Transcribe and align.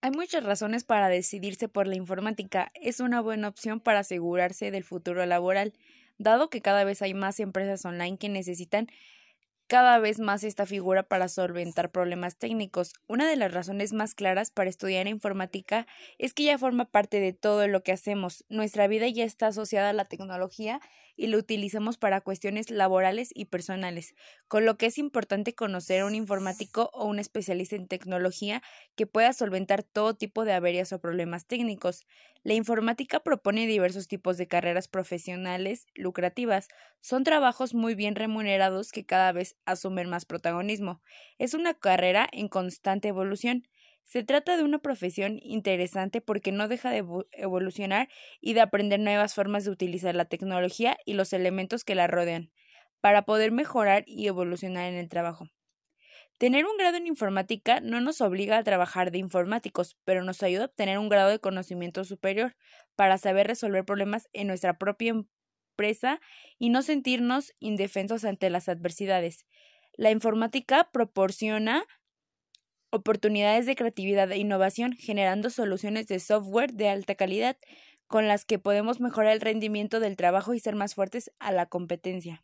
Hay 0.00 0.12
muchas 0.12 0.44
razones 0.44 0.84
para 0.84 1.08
decidirse 1.08 1.68
por 1.68 1.88
la 1.88 1.96
informática. 1.96 2.70
Es 2.74 3.00
una 3.00 3.20
buena 3.20 3.48
opción 3.48 3.80
para 3.80 4.00
asegurarse 4.00 4.70
del 4.70 4.84
futuro 4.84 5.26
laboral, 5.26 5.72
dado 6.18 6.50
que 6.50 6.60
cada 6.60 6.84
vez 6.84 7.02
hay 7.02 7.14
más 7.14 7.40
empresas 7.40 7.84
online 7.84 8.16
que 8.16 8.28
necesitan 8.28 8.86
cada 9.68 9.98
vez 9.98 10.18
más 10.18 10.44
esta 10.44 10.64
figura 10.64 11.02
para 11.02 11.28
solventar 11.28 11.92
problemas 11.92 12.38
técnicos. 12.38 12.94
Una 13.06 13.28
de 13.28 13.36
las 13.36 13.52
razones 13.52 13.92
más 13.92 14.14
claras 14.14 14.50
para 14.50 14.70
estudiar 14.70 15.06
informática 15.06 15.86
es 16.16 16.32
que 16.32 16.44
ya 16.44 16.56
forma 16.56 16.86
parte 16.86 17.20
de 17.20 17.34
todo 17.34 17.68
lo 17.68 17.82
que 17.82 17.92
hacemos. 17.92 18.46
Nuestra 18.48 18.88
vida 18.88 19.06
ya 19.08 19.24
está 19.24 19.48
asociada 19.48 19.90
a 19.90 19.92
la 19.92 20.06
tecnología 20.06 20.80
y 21.16 21.26
lo 21.26 21.36
utilizamos 21.36 21.98
para 21.98 22.22
cuestiones 22.22 22.70
laborales 22.70 23.30
y 23.34 23.46
personales, 23.46 24.14
con 24.46 24.64
lo 24.64 24.78
que 24.78 24.86
es 24.86 24.96
importante 24.96 25.54
conocer 25.54 26.00
a 26.00 26.06
un 26.06 26.14
informático 26.14 26.90
o 26.94 27.06
un 27.06 27.18
especialista 27.18 27.76
en 27.76 27.88
tecnología 27.88 28.62
que 28.96 29.06
pueda 29.06 29.32
solventar 29.32 29.82
todo 29.82 30.14
tipo 30.14 30.44
de 30.44 30.52
averías 30.54 30.92
o 30.92 31.00
problemas 31.00 31.46
técnicos. 31.46 32.06
La 32.44 32.54
informática 32.54 33.20
propone 33.20 33.66
diversos 33.66 34.06
tipos 34.06 34.38
de 34.38 34.46
carreras 34.46 34.86
profesionales 34.86 35.86
lucrativas. 35.94 36.68
Son 37.00 37.24
trabajos 37.24 37.74
muy 37.74 37.96
bien 37.96 38.14
remunerados 38.14 38.92
que 38.92 39.04
cada 39.04 39.32
vez 39.32 39.56
asumen 39.64 40.08
más 40.08 40.24
protagonismo. 40.24 41.02
Es 41.38 41.54
una 41.54 41.74
carrera 41.74 42.28
en 42.32 42.48
constante 42.48 43.08
evolución. 43.08 43.68
Se 44.04 44.22
trata 44.22 44.56
de 44.56 44.64
una 44.64 44.78
profesión 44.78 45.38
interesante 45.42 46.20
porque 46.20 46.52
no 46.52 46.68
deja 46.68 46.90
de 46.90 47.04
evolucionar 47.32 48.08
y 48.40 48.54
de 48.54 48.62
aprender 48.62 49.00
nuevas 49.00 49.34
formas 49.34 49.64
de 49.64 49.70
utilizar 49.70 50.14
la 50.14 50.24
tecnología 50.24 50.96
y 51.04 51.14
los 51.14 51.32
elementos 51.32 51.84
que 51.84 51.94
la 51.94 52.06
rodean, 52.06 52.50
para 53.00 53.22
poder 53.22 53.52
mejorar 53.52 54.04
y 54.06 54.26
evolucionar 54.26 54.86
en 54.86 54.94
el 54.94 55.08
trabajo. 55.08 55.48
Tener 56.38 56.66
un 56.66 56.76
grado 56.76 56.96
en 56.96 57.08
informática 57.08 57.80
no 57.80 58.00
nos 58.00 58.20
obliga 58.20 58.58
a 58.58 58.62
trabajar 58.62 59.10
de 59.10 59.18
informáticos, 59.18 59.96
pero 60.04 60.22
nos 60.22 60.42
ayuda 60.44 60.62
a 60.62 60.66
obtener 60.66 60.98
un 60.98 61.08
grado 61.08 61.30
de 61.30 61.40
conocimiento 61.40 62.04
superior 62.04 62.56
para 62.94 63.18
saber 63.18 63.48
resolver 63.48 63.84
problemas 63.84 64.28
en 64.32 64.46
nuestra 64.46 64.78
propia 64.78 65.14
empresa 65.78 66.20
y 66.58 66.70
no 66.70 66.82
sentirnos 66.82 67.54
indefensos 67.60 68.24
ante 68.24 68.50
las 68.50 68.68
adversidades. 68.68 69.46
La 69.96 70.10
informática 70.10 70.90
proporciona 70.92 71.84
oportunidades 72.90 73.66
de 73.66 73.76
creatividad 73.76 74.30
e 74.32 74.38
innovación, 74.38 74.92
generando 74.94 75.50
soluciones 75.50 76.08
de 76.08 76.18
software 76.18 76.72
de 76.72 76.88
alta 76.88 77.14
calidad 77.14 77.56
con 78.08 78.26
las 78.26 78.44
que 78.44 78.58
podemos 78.58 79.00
mejorar 79.00 79.32
el 79.32 79.40
rendimiento 79.40 80.00
del 80.00 80.16
trabajo 80.16 80.54
y 80.54 80.60
ser 80.60 80.74
más 80.74 80.94
fuertes 80.94 81.30
a 81.38 81.52
la 81.52 81.66
competencia. 81.66 82.42